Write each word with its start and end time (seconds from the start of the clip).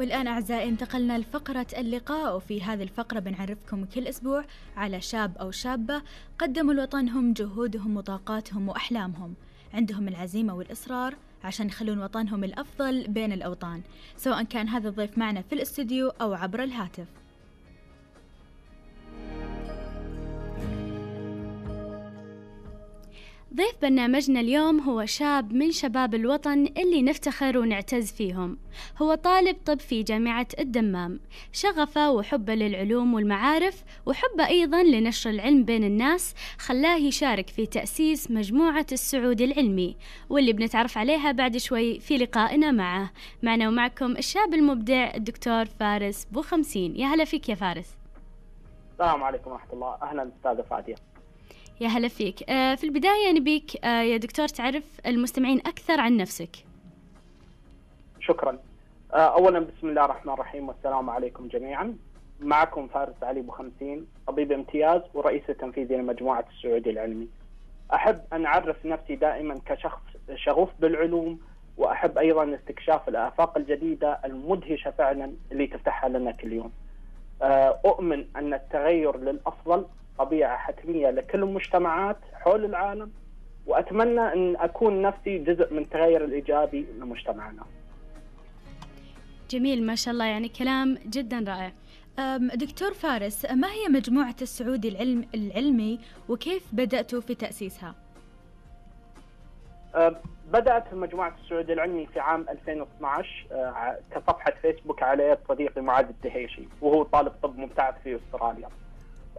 والآن 0.00 0.26
أعزائي 0.26 0.68
انتقلنا 0.68 1.18
لفقرة 1.18 1.66
اللقاء 1.78 2.36
وفي 2.36 2.62
هذه 2.62 2.82
الفقرة 2.82 3.18
بنعرفكم 3.18 3.84
كل 3.84 4.06
أسبوع 4.06 4.44
على 4.76 5.00
شاب 5.00 5.38
أو 5.38 5.50
شابة 5.50 6.02
قدموا 6.38 6.74
لوطنهم 6.74 7.32
جهودهم 7.32 7.96
وطاقاتهم 7.96 8.68
وأحلامهم. 8.68 9.34
عندهم 9.74 10.08
العزيمة 10.08 10.54
والإصرار 10.54 11.14
عشان 11.44 11.66
يخلون 11.66 12.02
وطنهم 12.02 12.44
الأفضل 12.44 13.08
بين 13.08 13.32
الأوطان 13.32 13.82
سواء 14.16 14.42
كان 14.42 14.68
هذا 14.68 14.88
الضيف 14.88 15.18
معنا 15.18 15.42
في 15.42 15.54
الاستوديو 15.54 16.08
أو 16.08 16.34
عبر 16.34 16.62
الهاتف. 16.62 17.19
ضيف 23.54 23.74
برنامجنا 23.82 24.40
اليوم 24.40 24.80
هو 24.80 25.06
شاب 25.06 25.52
من 25.52 25.70
شباب 25.70 26.14
الوطن 26.14 26.66
اللي 26.66 27.02
نفتخر 27.02 27.58
ونعتز 27.58 28.12
فيهم. 28.12 28.58
هو 29.02 29.14
طالب 29.14 29.56
طب 29.66 29.80
في 29.80 30.02
جامعة 30.02 30.46
الدمام. 30.58 31.20
شغفه 31.52 32.10
وحبه 32.10 32.54
للعلوم 32.54 33.14
والمعارف 33.14 33.84
وحبه 34.06 34.46
أيضا 34.46 34.82
لنشر 34.82 35.30
العلم 35.30 35.64
بين 35.64 35.84
الناس 35.84 36.34
خلاه 36.58 36.96
يشارك 36.96 37.48
في 37.48 37.66
تأسيس 37.66 38.30
مجموعة 38.30 38.86
السعودي 38.92 39.44
العلمي 39.44 39.96
واللي 40.28 40.52
بنتعرف 40.52 40.98
عليها 40.98 41.32
بعد 41.32 41.56
شوي 41.56 42.00
في 42.00 42.18
لقائنا 42.18 42.70
معه. 42.70 43.10
معنا 43.42 43.68
ومعكم 43.68 44.16
الشاب 44.16 44.54
المبدع 44.54 45.14
الدكتور 45.14 45.64
فارس 45.64 46.24
بو 46.24 46.42
خمسين 46.42 46.96
يا 46.96 47.06
هلا 47.06 47.24
فيك 47.24 47.48
يا 47.48 47.54
فارس. 47.54 47.96
السلام 48.92 49.22
عليكم 49.22 49.50
ورحمة 49.50 49.72
الله. 49.72 49.96
أهلا 50.02 50.30
أستاذة 50.38 50.62
فادية. 50.70 51.09
يا 51.80 51.88
هلا 51.88 52.08
فيك. 52.08 52.50
آه، 52.50 52.74
في 52.74 52.84
البداية 52.84 53.32
نبيك 53.32 53.84
آه، 53.84 54.02
يا 54.02 54.16
دكتور 54.16 54.48
تعرف 54.48 55.00
المستمعين 55.06 55.58
أكثر 55.58 56.00
عن 56.00 56.16
نفسك؟ 56.16 56.56
شكرا. 58.20 58.58
آه، 59.14 59.16
أولا 59.16 59.58
بسم 59.58 59.88
الله 59.88 60.04
الرحمن 60.04 60.32
الرحيم 60.32 60.68
والسلام 60.68 61.10
عليكم 61.10 61.48
جميعا. 61.48 61.96
معكم 62.40 62.88
فارس 62.88 63.22
علي 63.22 63.40
أبو 63.40 63.52
خمسين 63.52 64.06
طبيب 64.26 64.52
امتياز 64.52 65.00
ورئيس 65.14 65.42
التنفيذي 65.48 65.96
لمجموعة 65.96 66.44
السعودي 66.56 66.90
العلمي. 66.90 67.28
أحب 67.94 68.20
أن 68.32 68.46
أعرف 68.46 68.86
نفسي 68.86 69.16
دائما 69.16 69.60
كشخص 69.66 70.02
شغوف 70.34 70.68
بالعلوم 70.80 71.40
وأحب 71.76 72.18
أيضا 72.18 72.54
استكشاف 72.54 73.08
الآفاق 73.08 73.58
الجديدة 73.58 74.20
المدهشة 74.24 74.90
فعلا 74.90 75.32
اللي 75.52 75.66
تفتحها 75.66 76.08
لنا 76.08 76.30
كل 76.30 76.52
يوم. 76.52 76.72
أؤمن 77.42 78.24
أن 78.36 78.54
التغير 78.54 79.16
للأفضل 79.16 79.86
طبيعة 80.24 80.56
حتمية 80.56 81.10
لكل 81.10 81.42
المجتمعات 81.42 82.16
حول 82.32 82.64
العالم 82.64 83.10
وأتمنى 83.66 84.20
أن 84.20 84.56
أكون 84.56 85.02
نفسي 85.02 85.38
جزء 85.38 85.74
من 85.74 85.78
التغير 85.82 86.24
الإيجابي 86.24 86.86
لمجتمعنا. 86.98 87.62
جميل 89.50 89.86
ما 89.86 89.94
شاء 89.94 90.12
الله 90.12 90.24
يعني 90.24 90.48
كلام 90.48 90.98
جدا 91.06 91.44
رائع. 91.48 91.72
دكتور 92.54 92.94
فارس 92.94 93.44
ما 93.50 93.68
هي 93.68 93.88
مجموعة 93.88 94.36
السعودي 94.42 94.88
العلم 94.88 95.28
العلمي 95.34 96.00
وكيف 96.28 96.62
بدأتوا 96.72 97.20
في 97.20 97.34
تأسيسها؟ 97.34 97.94
بدأت 100.52 100.94
مجموعة 100.94 101.34
السعودي 101.44 101.72
العلمي 101.72 102.06
في 102.06 102.20
عام 102.20 102.46
2012 102.48 103.46
أه، 103.52 103.98
كصفحة 104.10 104.52
فيسبوك 104.62 105.02
على 105.02 105.28
يد 105.28 105.38
صديقي 105.48 105.80
معاذ 105.82 106.06
الدهيشي 106.08 106.62
وهو 106.80 107.02
طالب 107.02 107.32
طب 107.42 107.58
مبتعث 107.58 107.94
في 108.04 108.16
أستراليا. 108.16 108.68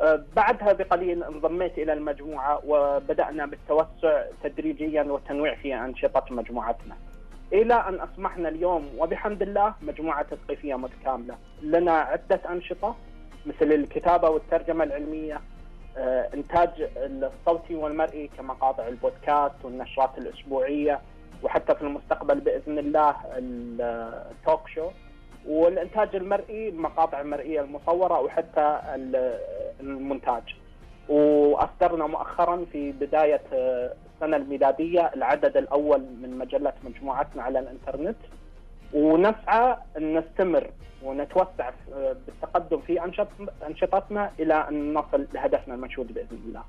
آه، 0.02 0.24
بعدها 0.36 0.74
بقليل 0.74 1.24
انضميت 1.24 1.78
إلى 1.78 1.94
المجموعة 1.94 2.62
وبدأنا 2.66 3.46
بالتوسع 3.46 4.24
تدريجيا 4.44 5.04
والتنويع 5.04 5.56
في 5.56 5.76
أنشطة 5.76 6.24
مجموعتنا. 6.30 6.98
إلى 7.54 7.74
أن 7.74 7.96
أصبحنا 7.96 8.50
اليوم 8.50 8.90
وبحمد 8.98 9.42
الله 9.42 9.74
مجموعة 9.82 10.24
تثقيفية 10.24 10.76
متكاملة، 10.76 11.36
لنا 11.62 11.92
عدة 11.92 12.40
أنشطة 12.50 12.96
مثل 13.46 13.72
الكتابة 13.72 14.30
والترجمة 14.30 14.84
العلمية، 14.84 15.42
آه، 15.98 16.30
إنتاج 16.34 16.70
الصوتي 16.98 17.76
والمرئي 17.76 18.30
كمقاطع 18.38 18.88
البودكاست 18.88 19.56
والنشرات 19.64 20.18
الأسبوعية 20.18 21.02
وحتى 21.44 21.76
في 21.76 21.82
المستقبل 21.82 22.40
بإذن 22.40 22.80
الله 22.80 23.16
التوك 23.38 24.68
شو 24.68 24.90
والإنتاج 25.48 26.16
المرئي 26.16 26.70
المقاطع 26.70 27.22
المرئية 27.22 27.62
المصورة 27.62 28.20
وحتى 28.20 28.80
المونتاج 29.80 30.44
وأصدرنا 31.10 32.08
مؤخرا 32.08 32.66
في 32.72 32.92
بداية 32.92 33.42
السنة 33.52 34.38
الميلادية 34.38 35.12
العدد 35.16 35.58
الأول 35.58 36.00
من 36.00 36.38
مجلة 36.38 36.74
مجموعتنا 36.84 37.44
على 37.44 37.60
الإنترنت 37.60 38.18
ونسعى 38.94 39.78
أن 39.98 40.18
نستمر 40.18 40.70
ونتوسع 41.04 41.70
بالتقدم 42.28 42.80
في 42.82 43.06
أنشطتنا 43.68 44.32
إلى 44.40 44.54
أن 44.54 44.94
نصل 44.94 45.28
لهدفنا 45.34 45.74
المنشود 45.74 46.14
بإذن 46.14 46.40
الله. 46.48 46.64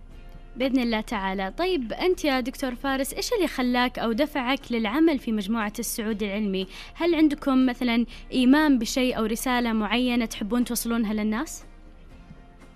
بإذن 0.56 0.78
الله 0.78 1.00
تعالى. 1.00 1.52
طيب 1.58 1.92
أنت 1.92 2.24
يا 2.24 2.40
دكتور 2.40 2.74
فارس 2.74 3.14
إيش 3.14 3.32
اللي 3.32 3.46
خلاك 3.46 3.98
أو 3.98 4.12
دفعك 4.12 4.60
للعمل 4.70 5.18
في 5.18 5.32
مجموعة 5.32 5.72
السعود 5.78 6.22
العلمي؟ 6.22 6.66
هل 6.94 7.14
عندكم 7.14 7.66
مثلا 7.66 8.06
إيمان 8.32 8.78
بشيء 8.78 9.18
أو 9.18 9.24
رسالة 9.24 9.72
معينة 9.72 10.24
تحبون 10.24 10.64
توصلونها 10.64 11.14
للناس؟ 11.14 11.64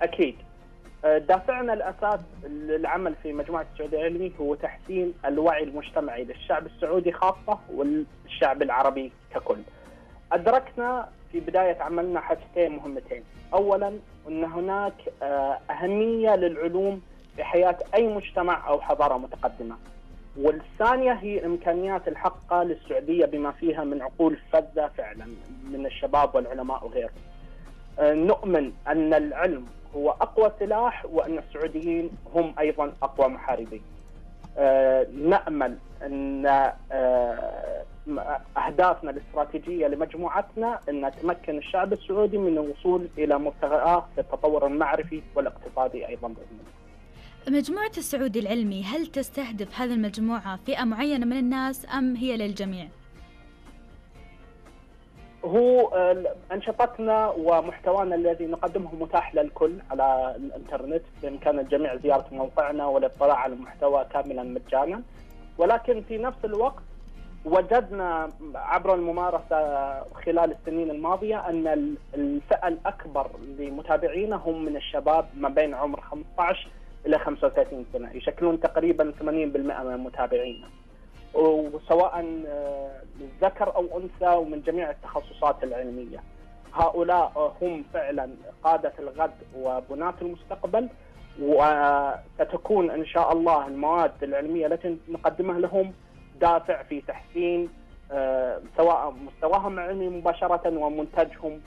أكيد. 0.02 0.34
أه، 1.04 1.18
دافعنا 1.18 1.72
الأساس 1.72 2.20
للعمل 2.44 3.14
في 3.22 3.32
مجموعة 3.32 3.66
السعود 3.72 3.94
العلمي 3.94 4.32
هو 4.40 4.54
تحسين 4.54 5.14
الوعي 5.24 5.62
المجتمعي 5.62 6.24
للشعب 6.24 6.66
السعودي 6.66 7.12
خاصة 7.12 7.58
والشعب 7.72 8.62
العربي 8.62 9.12
ككل. 9.34 9.58
أدركنا 10.32 11.08
في 11.32 11.40
بداية 11.40 11.82
عملنا 11.82 12.20
حاجتين 12.20 12.72
مهمتين. 12.72 13.22
أولا 13.54 13.98
أن 14.28 14.44
هناك 14.44 14.94
أه، 15.22 15.58
أهمية 15.70 16.36
للعلوم 16.36 17.02
في 17.36 17.44
حياه 17.44 17.78
أي 17.94 18.08
مجتمع 18.08 18.68
أو 18.68 18.80
حضارة 18.80 19.16
متقدمة. 19.16 19.76
والثانية 20.36 21.12
هي 21.12 21.38
الامكانيات 21.38 22.08
الحقة 22.08 22.62
للسعودية 22.62 23.26
بما 23.26 23.50
فيها 23.50 23.84
من 23.84 24.02
عقول 24.02 24.38
فذة 24.52 24.90
فعلا 24.98 25.26
من 25.70 25.86
الشباب 25.86 26.34
والعلماء 26.34 26.86
وغيرهم. 26.86 27.10
آه، 27.98 28.14
نؤمن 28.14 28.72
أن 28.88 29.14
العلم 29.14 29.66
هو 29.96 30.10
أقوى 30.10 30.52
سلاح 30.58 31.06
وأن 31.12 31.38
السعوديين 31.38 32.10
هم 32.34 32.54
أيضا 32.58 32.92
أقوى 33.02 33.28
محاربين. 33.28 33.82
آه، 34.58 35.06
نأمل 35.12 35.76
أن 36.02 36.46
آه، 36.92 37.84
أهدافنا 38.56 39.10
الاستراتيجية 39.10 39.86
لمجموعتنا 39.86 40.78
أن 40.88 41.10
تمكن 41.22 41.58
الشعب 41.58 41.92
السعودي 41.92 42.38
من 42.38 42.58
الوصول 42.58 43.08
إلى 43.18 43.38
مرتفعات 43.38 44.04
التطور 44.18 44.66
المعرفي 44.66 45.22
والاقتصادي 45.34 46.08
أيضا 46.08 46.28
بإذن 46.28 46.46
الله. 46.50 46.85
مجموعة 47.48 47.90
السعودي 47.98 48.38
العلمي 48.40 48.82
هل 48.82 49.06
تستهدف 49.06 49.80
هذه 49.80 49.92
المجموعة 49.94 50.56
فئة 50.66 50.84
معينة 50.84 51.26
من 51.26 51.36
الناس 51.38 51.86
أم 51.98 52.16
هي 52.16 52.36
للجميع؟ 52.36 52.88
هو 55.44 55.88
أنشطتنا 56.52 57.28
ومحتوانا 57.28 58.14
الذي 58.14 58.46
نقدمه 58.46 58.94
متاح 58.94 59.34
للكل 59.34 59.72
على 59.90 60.36
الإنترنت 60.36 61.02
بإمكان 61.22 61.58
الجميع 61.58 61.96
زيارة 61.96 62.26
موقعنا 62.32 62.86
والاطلاع 62.86 63.36
على 63.36 63.52
المحتوى 63.54 64.06
كاملا 64.12 64.42
مجانا 64.42 65.02
ولكن 65.58 66.02
في 66.08 66.18
نفس 66.18 66.44
الوقت 66.44 66.82
وجدنا 67.44 68.28
عبر 68.54 68.94
الممارسة 68.94 69.58
خلال 70.14 70.52
السنين 70.60 70.90
الماضية 70.90 71.48
أن 71.48 71.96
الفئة 72.14 72.68
الأكبر 72.68 73.30
لمتابعينا 73.58 74.36
هم 74.36 74.64
من 74.64 74.76
الشباب 74.76 75.26
ما 75.36 75.48
بين 75.48 75.74
عمر 75.74 76.00
15 76.00 76.68
إلى 77.06 77.18
35 77.18 77.86
سنة 77.92 78.10
يشكلون 78.14 78.60
تقريبا 78.60 79.12
80% 79.20 79.24
من 79.24 79.96
متابعينا 79.96 80.68
وسواء 81.34 82.44
آه، 82.48 82.90
ذكر 83.40 83.76
أو 83.76 83.98
أنثى 83.98 84.36
ومن 84.36 84.62
جميع 84.62 84.90
التخصصات 84.90 85.64
العلمية 85.64 86.22
هؤلاء 86.74 87.56
هم 87.62 87.84
فعلا 87.94 88.30
قادة 88.64 88.92
الغد 88.98 89.34
وبناة 89.56 90.14
المستقبل 90.22 90.88
وستكون 91.40 92.90
إن 92.90 93.06
شاء 93.06 93.32
الله 93.32 93.66
المواد 93.66 94.12
العلمية 94.22 94.66
التي 94.66 94.96
نقدمها 95.08 95.58
لهم 95.58 95.92
دافع 96.40 96.82
في 96.82 97.00
تحسين 97.00 97.68
آه، 98.12 98.60
سواء 98.76 99.10
مستواهم 99.10 99.78
العلمي 99.78 100.08
مباشرة 100.08 100.78
ومنتجهم 100.78 101.60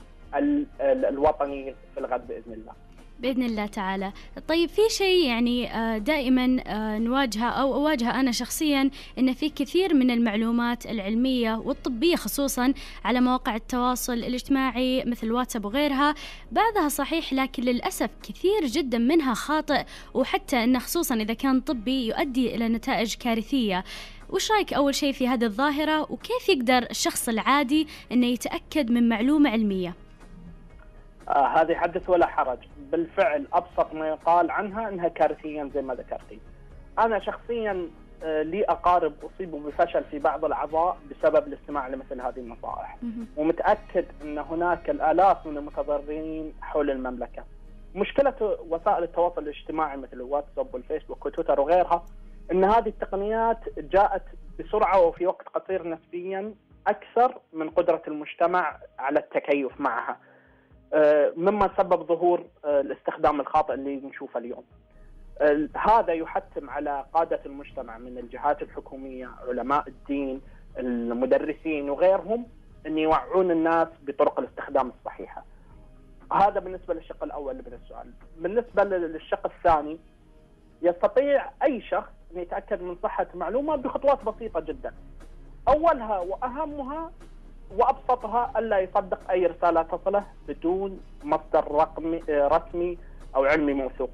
الوطني 0.82 1.76
في 1.94 2.00
الغد 2.00 2.28
بإذن 2.28 2.54
الله. 2.54 2.74
بإذن 3.20 3.44
الله 3.44 3.66
تعالى. 3.66 4.12
طيب 4.48 4.70
في 4.70 4.82
شيء 4.90 5.26
يعني 5.26 5.74
آه، 5.74 5.98
دائما 5.98 6.62
آه، 6.68 6.98
نواجهه 6.98 7.50
أو 7.50 7.76
أواجهه 7.76 8.20
أنا 8.20 8.32
شخصيا 8.32 8.90
إن 9.20 9.34
في 9.34 9.50
كثير 9.50 9.94
من 9.94 10.12
المعلومات 10.12 10.86
العلمية 10.86 11.56
والطبية 11.56 12.16
خصوصا 12.16 12.74
على 13.06 13.22
مواقع 13.22 13.56
التواصل 13.56 14.14
الاجتماعي 14.14 15.04
مثل 15.06 15.32
واتساب 15.32 15.66
وغيرها 15.66 16.16
بعضها 16.52 16.90
صحيح 16.90 17.34
لكن 17.34 17.64
للأسف 17.64 18.10
كثير 18.24 18.66
جدا 18.66 18.98
منها 18.98 19.34
خاطئ 19.34 19.86
وحتى 20.14 20.64
انه 20.64 20.80
خصوصا 20.80 21.16
إذا 21.16 21.34
كان 21.34 21.62
طبي 21.62 22.08
يؤدي 22.08 22.56
إلى 22.56 22.70
نتائج 22.70 23.16
كارثية. 23.16 23.84
وش 24.30 24.52
رأيك 24.52 24.74
أول 24.74 24.96
شيء 24.96 25.14
في 25.14 25.28
هذه 25.28 25.44
الظاهرة؟ 25.44 26.02
وكيف 26.12 26.50
يقدر 26.50 26.88
الشخص 26.92 27.30
العادي 27.30 27.88
إنه 28.12 28.28
يتأكد 28.28 28.92
من 28.92 29.10
معلومة 29.10 29.50
علمية؟ 29.50 30.09
آه 31.30 31.48
هذه 31.48 31.76
حدث 31.76 32.10
ولا 32.10 32.28
حرج. 32.28 32.60
بالفعل 32.92 33.48
أبسط 33.54 33.94
ما 33.94 34.08
يقال 34.08 34.52
عنها 34.52 34.90
إنها 34.90 35.08
كارثيه 35.08 35.70
زي 35.74 35.82
ما 35.82 35.94
ذكرتي. 35.96 36.40
أنا 37.00 37.20
شخصيا 37.20 37.88
آه، 38.24 38.42
لي 38.42 38.64
أقارب 38.64 39.14
اصيبوا 39.24 39.60
بفشل 39.60 40.04
في 40.04 40.20
بعض 40.20 40.46
الأعضاء 40.46 40.98
بسبب 41.12 41.48
الاستماع 41.48 41.88
لمثل 41.88 42.22
هذه 42.22 42.40
النصائح. 42.40 42.98
ومتأكد 43.38 44.06
إن 44.22 44.38
هناك 44.38 44.90
الآلاف 44.90 45.46
من 45.46 45.58
المتضررين 45.58 46.54
حول 46.62 46.92
المملكة. 46.92 47.44
مشكلة 47.96 48.58
وسائل 48.70 49.04
التواصل 49.04 49.42
الاجتماعي 49.44 49.98
مثل 49.98 50.14
الواتساب 50.14 50.74
والفيسبوك 50.74 51.26
وتويتر 51.26 51.62
وغيرها 51.62 52.06
إن 52.52 52.64
هذه 52.64 52.88
التقنيات 52.88 53.60
جاءت 53.78 54.24
بسرعة 54.60 55.00
وفي 55.02 55.28
وقت 55.28 55.48
قصير 55.48 55.88
نسبيا 55.88 56.54
أكثر 56.88 57.38
من 57.54 57.70
قدرة 57.70 58.02
المجتمع 58.08 58.78
على 59.00 59.20
التكيف 59.20 59.82
معها. 59.82 60.18
مما 61.38 61.70
سبب 61.78 62.04
ظهور 62.04 62.46
آه، 62.66 62.82
الاستخدام 62.82 63.42
الخاطئ 63.42 63.74
اللي 63.74 63.96
نشوفه 63.96 64.40
اليوم. 64.40 64.64
هذا 65.76 66.14
يحتم 66.14 66.70
على 66.70 67.06
قادة 67.14 67.40
المجتمع 67.46 67.98
من 67.98 68.18
الجهات 68.18 68.62
الحكومية، 68.62 69.30
علماء 69.48 69.88
الدين، 69.88 70.42
المدرسين 70.78 71.90
وغيرهم 71.90 72.46
أن 72.86 72.98
يوعون 72.98 73.52
الناس 73.52 73.88
بطرق 74.02 74.40
الاستخدام 74.40 74.92
الصحيحة. 75.00 75.46
هذا 76.34 76.60
بالنسبة 76.60 76.94
للشق 76.94 77.24
الأول 77.24 77.56
من 77.56 77.80
السؤال. 77.84 78.12
بالنسبة 78.38 78.84
للشق 78.84 79.46
الثاني 79.46 80.00
يستطيع 80.82 81.50
أي 81.64 81.82
شخص 81.82 82.12
أن 82.36 82.40
يتأكد 82.40 82.82
من 82.82 82.98
صحة 83.04 83.28
معلومة 83.34 83.76
بخطوات 83.76 84.24
بسيطة 84.24 84.60
جدا. 84.60 84.94
أولها 85.68 86.20
وأهمها 86.20 87.12
وأبسطها 87.78 88.52
ألا 88.58 88.80
يصدق 88.80 89.20
أي 89.32 89.46
رسالة 89.46 89.82
تصله 89.82 90.24
بدون 90.48 91.00
مصدر 91.24 91.72
رقمي 91.72 92.22
رسمي 92.30 92.98
أو 93.36 93.46
علمي 93.46 93.74
موثوق. 93.74 94.10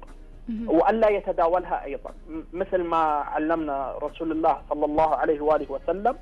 وألا 0.66 1.08
يتداولها 1.08 1.84
أيضا 1.84 2.10
مثل 2.52 2.82
ما 2.84 2.96
علمنا 3.06 3.94
رسول 4.02 4.32
الله 4.32 4.62
صلى 4.70 4.84
الله 4.84 5.14
عليه 5.16 5.40
وآله 5.40 5.72
وسلم 5.72 6.16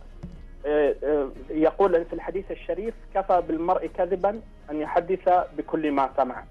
آه، 0.67 0.95
آه، 1.05 1.29
يقول 1.51 2.05
في 2.05 2.13
الحديث 2.13 2.51
الشريف 2.51 2.95
كفى 3.15 3.43
بالمرء 3.49 3.87
كذبا 3.87 4.41
أن 4.71 4.81
يحدث 4.81 5.29
بكل 5.59 5.93
ما 5.93 6.11
سمع. 6.17 6.45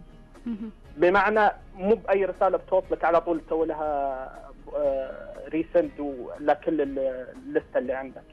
بمعنى 0.98 1.52
مو 1.76 1.96
بأي 1.96 2.26
رسالة 2.26 2.58
بتوصلك 2.58 3.04
على 3.04 3.22
طول 3.22 3.42
تسوي 3.48 3.68
لها 3.68 4.30
ريسنت 5.50 6.00
لكل 6.40 6.82
اللسته 6.82 7.78
اللي 7.78 7.94
عندك. 7.94 8.24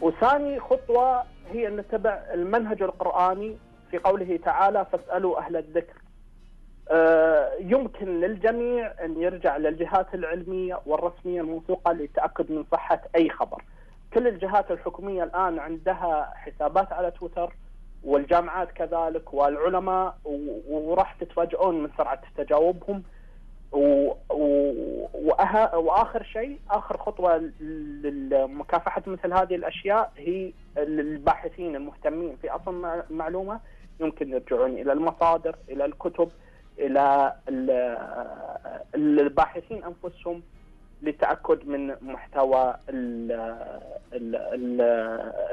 وثاني 0.00 0.60
خطوة 0.60 1.22
هي 1.52 1.68
أن 1.68 1.76
نتبع 1.76 2.22
المنهج 2.34 2.82
القرآني 2.82 3.56
في 3.90 3.98
قوله 3.98 4.38
تعالى 4.44 4.86
فاسألوا 4.92 5.38
أهل 5.38 5.56
الذكر 5.56 5.94
آه، 6.90 7.52
يمكن 7.60 8.20
للجميع 8.20 8.92
أن 9.04 9.20
يرجع 9.22 9.56
للجهات 9.56 10.14
العلمية 10.14 10.80
والرسمية 10.86 11.40
الموثوقة 11.40 11.92
للتاكد 11.92 12.52
من 12.52 12.64
صحة 12.72 13.00
أي 13.16 13.30
خبر. 13.30 13.62
كل 14.14 14.28
الجهات 14.28 14.70
الحكومية 14.70 15.24
الآن 15.24 15.58
عندها 15.58 16.32
حسابات 16.34 16.92
على 16.92 17.10
تويتر 17.10 17.52
والجامعات 18.04 18.70
كذلك 18.72 19.34
والعلماء 19.34 20.16
وراح 20.68 21.12
تتفاجئون 21.12 21.82
من 21.82 21.90
سرعة 21.98 22.20
تجاوبهم 22.36 23.02
وآخر 25.74 26.22
شيء 26.22 26.58
آخر 26.70 26.96
خطوة 26.96 27.50
لمكافحه 27.60 29.02
مثل 29.06 29.32
هذه 29.32 29.54
الأشياء 29.54 30.12
هي 30.16 30.52
الباحثين 30.78 31.76
المهتمين 31.76 32.36
في 32.42 32.50
أصل 32.50 32.84
المعلومة 33.10 33.60
يمكن 34.00 34.28
يرجعون 34.28 34.70
إلى 34.70 34.92
المصادر 34.92 35.56
إلى 35.68 35.84
الكتب 35.84 36.28
إلى 36.78 37.34
الباحثين 38.94 39.82
أنفسهم 39.84 40.42
للتاكد 41.02 41.68
من 41.68 41.94
محتوى 42.02 42.74
ال 42.88 43.32
ال 44.12 44.36
ال 44.36 44.80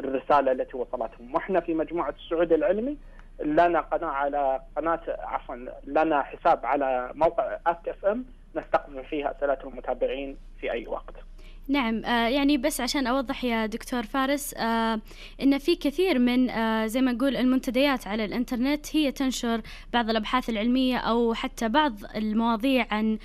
الرسالة 0.05 0.51
التي 0.51 0.77
وصلتهم، 0.77 1.35
وإحنا 1.35 1.59
في 1.59 1.73
مجموعة 1.73 2.13
السعود 2.19 2.53
العلمي 2.53 2.97
لنا 3.43 3.81
قناة 3.81 4.07
على 4.07 4.61
قناة 4.77 5.01
عفوا 5.19 5.55
لنا 5.87 6.21
حساب 6.23 6.65
على 6.65 7.11
موقع 7.15 7.57
ask.fm 7.67 8.25
نستقبل 8.55 9.03
فيها 9.03 9.31
اسئله 9.37 9.57
المتابعين 9.63 10.37
في 10.61 10.71
أي 10.71 10.87
وقت. 10.87 11.13
نعم 11.67 12.05
آه 12.05 12.27
يعني 12.27 12.57
بس 12.57 12.81
عشان 12.81 13.07
أوضح 13.07 13.43
يا 13.43 13.65
دكتور 13.65 14.03
فارس 14.03 14.53
آه 14.57 14.99
إن 15.41 15.57
في 15.57 15.75
كثير 15.75 16.19
من 16.19 16.49
آه 16.49 16.85
زي 16.85 17.01
ما 17.01 17.11
نقول 17.11 17.35
المنتديات 17.37 18.07
على 18.07 18.25
الإنترنت 18.25 18.95
هي 18.95 19.11
تنشر 19.11 19.61
بعض 19.93 20.09
الأبحاث 20.09 20.49
العلمية 20.49 20.97
أو 20.97 21.33
حتى 21.33 21.69
بعض 21.69 21.93
المواضيع 22.15 22.85
عن 22.91 23.17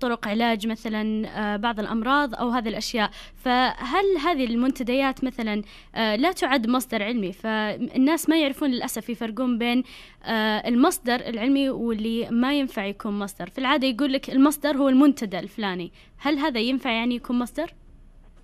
طرق 0.00 0.28
علاج 0.28 0.66
مثلا 0.66 1.28
آه 1.28 1.56
بعض 1.56 1.80
الأمراض 1.80 2.34
أو 2.34 2.48
هذه 2.48 2.68
الأشياء. 2.68 3.10
فهل 3.34 4.04
هذه 4.24 4.44
المنتديات 4.44 5.24
مثلا 5.24 5.62
آه 5.94 6.16
لا 6.16 6.32
تعد 6.32 6.66
مصدر 6.68 7.02
علمي؟ 7.02 7.32
فالناس 7.32 8.28
ما 8.28 8.40
يعرفون 8.40 8.70
للأسف 8.70 9.10
يفرقون 9.10 9.58
بين 9.58 9.82
آه 10.24 10.68
المصدر 10.68 11.14
العلمي 11.14 11.70
واللي 11.70 12.28
ما 12.30 12.58
ينفع 12.58 12.84
يكون 12.84 13.18
مصدر. 13.18 13.46
في 13.50 13.58
العادة 13.58 13.86
يقول 13.86 14.12
لك 14.12 14.30
المصدر 14.30 14.76
هو 14.76 14.88
المنتدى 14.88 15.38
الفلاني. 15.38 15.92
هل 16.18 16.38
هذا 16.38 16.60
ينفع 16.60 16.90
يعني 16.90 17.14
يكون 17.14 17.38
مصدر؟ 17.38 17.74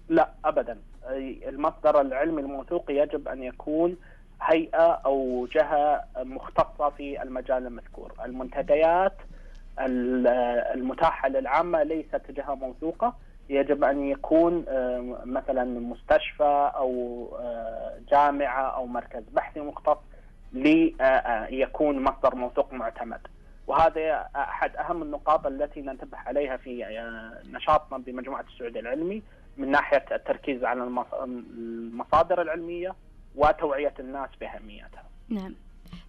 لا 0.08 0.30
ابدا. 0.44 0.78
المصدر 1.48 2.00
العلمي 2.00 2.40
الموثوق 2.40 2.84
يجب 2.90 3.28
أن 3.28 3.42
يكون 3.42 3.96
هيئة 4.42 5.00
أو 5.06 5.48
جهة 5.52 6.04
مختصة 6.18 6.90
في 6.96 7.22
المجال 7.22 7.66
المذكور، 7.66 8.12
المنتديات 8.24 9.16
المتاحة 9.78 11.28
للعامة 11.28 11.82
ليست 11.82 12.30
جهة 12.30 12.54
موثوقة، 12.54 13.14
يجب 13.48 13.84
أن 13.84 14.04
يكون 14.04 14.64
آه، 14.68 15.22
مثلا 15.24 15.64
مستشفى 15.64 16.72
أو 16.76 17.28
آه، 17.40 17.98
جامعة 18.10 18.62
أو 18.62 18.86
مركز 18.86 19.22
بحثي 19.32 19.60
مختص 19.60 19.98
ليكون 20.52 22.02
مصدر 22.02 22.34
موثوق 22.34 22.72
معتمد. 22.72 23.20
وهذا 23.66 24.28
أحد 24.36 24.76
أهم 24.76 25.02
النقاط 25.02 25.46
التي 25.46 25.80
ننتبه 25.80 26.18
عليها 26.18 26.56
في 26.56 26.84
آه، 26.84 27.42
نشاطنا 27.50 27.98
بمجموعة 27.98 28.44
السعوديه 28.52 28.80
العلمي 28.80 29.22
من 29.56 29.70
ناحية 29.70 30.04
التركيز 30.12 30.64
على 30.64 30.82
المصادر 30.82 32.42
العلمية 32.42 32.94
وتوعية 33.36 33.94
الناس 34.00 34.30
بأهميتها. 34.40 35.04
نعم. 35.28 35.54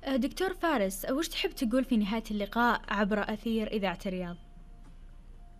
آه، 0.03 0.15
دكتور 0.15 0.53
فارس 0.53 1.11
وش 1.11 1.27
تحب 1.27 1.49
تقول 1.49 1.83
في 1.83 1.97
نهاية 1.97 2.23
اللقاء 2.31 2.81
عبر 2.89 3.19
أثير 3.19 3.67
إذاعة 3.67 3.99
الرياض؟ 4.05 4.35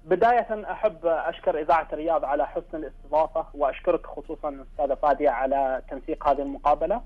بداية 0.06 0.72
أحب 0.72 0.98
أشكر 1.06 1.62
إذاعة 1.62 1.88
الرياض 1.94 2.26
على 2.26 2.48
حسن 2.48 2.78
الاستضافة 2.78 3.46
وأشكرك 3.54 4.06
خصوصا 4.06 4.66
أستاذة 4.72 4.94
فادية 4.96 5.30
على 5.30 5.82
تنسيق 5.90 6.28
هذه 6.28 6.42
المقابلة 6.42 7.02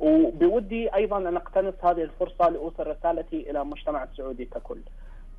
وبودي 0.00 0.94
أيضا 0.94 1.18
أن 1.18 1.36
أقتنص 1.36 1.74
هذه 1.84 2.02
الفرصة 2.02 2.48
لأوصل 2.48 2.86
رسالتي 2.86 3.50
إلى 3.50 3.60
المجتمع 3.62 4.04
السعودي 4.04 4.44
ككل. 4.44 4.80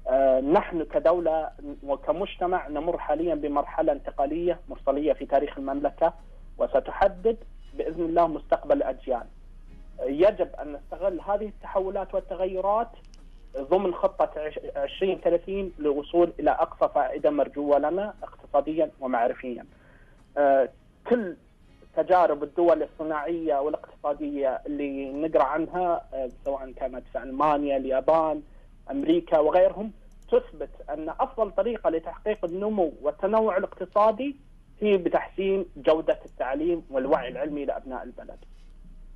آه 0.08 0.40
نحن 0.40 0.84
كدولة 0.84 1.50
وكمجتمع 1.84 2.68
نمر 2.68 2.98
حاليا 2.98 3.36
بمرحلة 3.36 3.92
انتقالية 3.92 4.60
مفصليه 4.70 5.14
في 5.14 5.26
تاريخ 5.26 5.58
المملكة 5.58 6.14
وستحدد 6.58 7.38
بإذن 7.74 8.06
الله 8.06 8.28
مستقبل 8.28 8.78
الأجيال. 8.78 9.24
يجب 10.30 10.50
أن 10.62 10.74
نستغل 10.74 11.22
هذه 11.22 11.46
التحولات 11.48 12.14
والتغيرات 12.16 12.90
ضمن 13.58 13.94
خطة 13.94 14.30
2030 14.78 15.72
للوصول 15.80 16.34
إلى 16.40 16.52
أقصى 16.52 16.94
فائدة 16.94 17.30
مرجوة 17.30 17.80
لنا 17.80 18.14
اقتصاديا 18.24 18.92
ومعرفيا. 19.00 19.66
آه 20.38 20.70
كل 21.08 21.36
تجارب 21.96 22.44
الدول 22.44 22.84
الصناعية 22.84 23.60
والاقتصادية 23.60 24.62
اللي 24.66 25.12
نقرأ 25.14 25.44
عنها 25.44 26.06
آه، 26.14 26.30
سواء 26.46 26.72
كانت 26.72 27.04
في 27.14 27.24
ألمانيا، 27.24 27.78
اليابان، 27.78 28.42
أمريكا 28.92 29.40
وغيرهم 29.40 29.92
تثبت 30.32 30.70
أن 30.90 31.10
أفضل 31.10 31.52
طريقة 31.52 31.90
لتحقيق 31.90 32.46
النمو 32.46 32.94
والتنوع 33.02 33.58
الاقتصادي 33.58 34.36
هي 34.82 34.98
بتحسين 34.98 35.66
جودة 35.78 36.20
التعليم 36.26 36.86
والوعي 36.92 37.28
العلمي 37.28 37.66
لأبناء 37.66 38.04
البلد. 38.04 38.38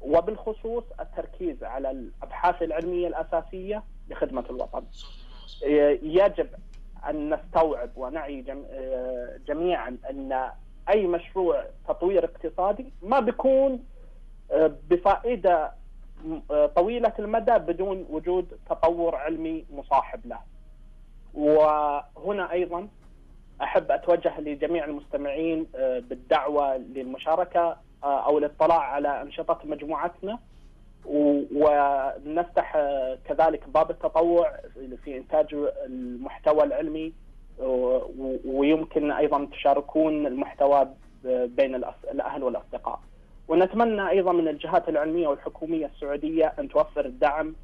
وبالخصوص 0.04 0.84
التركيز 1.00 1.64
على 1.64 1.92
الأبحاث 1.92 2.62
العلمية 2.62 3.08
الأساسية 3.08 3.84
لخدمة 4.10 4.46
الوطن. 4.50 4.84
يجب 6.02 6.50
أن 7.10 7.34
نستوعب 7.34 7.90
ونعي 7.96 8.46
آه، 8.72 9.40
جميعا 9.48 9.98
أن 10.10 10.50
أي 10.90 11.08
مشروع 11.08 11.66
تطوير 11.88 12.26
اقتصادي 12.26 12.94
ما 13.02 13.20
بيكون 13.20 13.84
آه، 14.52 14.72
بفائدة 14.90 15.72
آه، 16.52 16.66
طويلة 16.66 17.14
المدى 17.20 17.52
بدون 17.52 18.06
وجود 18.10 18.60
تطور 18.70 19.16
علمي 19.16 19.66
مصاحب 19.72 20.26
له. 20.26 20.40
وهنا 21.34 22.52
أيضا 22.52 22.88
أحب 23.62 23.92
أتوجه 23.92 24.40
لجميع 24.40 24.86
المستمعين 24.86 25.68
بالدعوة 26.10 26.78
للمشاركة 26.78 27.78
أو 28.04 28.38
الاطلاع 28.38 28.80
على 28.80 29.22
أنشطة 29.22 29.60
مجموعتنا 29.64 30.40
ونفتح 31.56 32.78
كذلك 33.28 33.70
باب 33.70 33.92
التطوع 33.92 34.52
في 35.04 35.18
إنتاج 35.18 35.56
المحتوى 35.86 36.64
العلمي 36.64 37.14
ويمكن 38.46 39.12
أيضا 39.12 39.46
تشاركون 39.46 40.28
المحتوى 40.28 40.88
بين 41.26 41.76
الأهل 42.12 42.44
والأصدقاء. 42.44 43.00
ونتمنى 43.48 44.10
أيضا 44.10 44.32
من 44.32 44.48
الجهات 44.48 44.90
العلمية 44.90 45.28
والحكومية 45.28 45.86
السعودية 45.86 46.54
أن 46.60 46.70
توفر 46.70 47.06
الدعم 47.06 47.56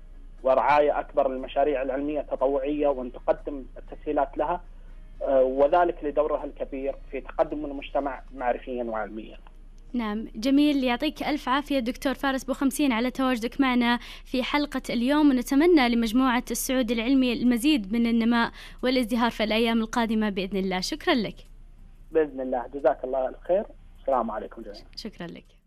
ورعاية 0.43 0.99
أكبر 0.99 1.27
للمشاريع 1.27 1.81
العلمية 1.81 2.19
التطوعية 2.19 2.87
وأن 2.87 3.11
تقدم 3.11 3.65
التسهيلات 3.77 4.37
لها 4.37 4.61
وذلك 5.31 6.03
لدورها 6.03 6.43
الكبير 6.43 6.95
في 7.11 7.21
تقدم 7.21 7.65
المجتمع 7.65 8.21
معرفيا 8.35 8.83
وعلميا. 8.83 9.37
نعم. 9.93 10.27
جميل 10.35 10.83
يعطيك 10.83 11.23
ألف 11.23 11.49
عافية 11.49 11.79
دكتور 11.79 12.13
فارس 12.13 12.43
بو 12.43 12.53
خمسين 12.53 12.91
على 12.91 13.11
تواجدك 13.11 13.61
معنا 13.61 13.99
في 14.25 14.43
حلقة 14.43 14.81
اليوم 14.89 15.29
ونتمنى 15.29 15.89
لمجموعة 15.89 16.43
السعود 16.51 16.91
العلمي 16.91 17.33
المزيد 17.33 17.93
من 17.93 18.07
النماء 18.07 18.51
والازدهار 18.83 19.31
في 19.31 19.43
الأيام 19.43 19.81
القادمة 19.81 20.29
بإذن 20.29 20.57
الله. 20.57 20.79
شكرا 20.79 21.13
لك. 21.13 21.35
بإذن 22.11 22.41
الله. 22.41 22.67
جزاك 22.73 23.03
الله 23.03 23.29
الخير 23.29 23.65
السلام 23.99 24.31
عليكم 24.31 24.61
جميعا. 24.61 24.83
شكرا 24.95 25.27
لك. 25.27 25.58